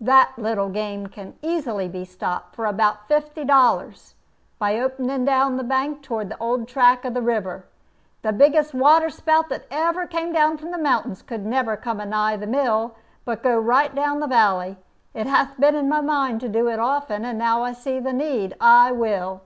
[0.00, 4.14] "That little game can easily be stopped, for about fifty dollars,
[4.58, 7.66] by opening down the bank toward the old track of the river.
[8.22, 12.46] The biggest waterspout that ever came down from the mountains could never come anigh the
[12.46, 12.94] mill,
[13.26, 14.78] but go right down the valley.
[15.12, 18.00] It hath been in my mind to do it often, and now that I see
[18.00, 19.42] the need, I will.